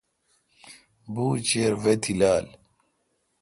[1.13, 2.47] بوُچیر وے°تیلال۔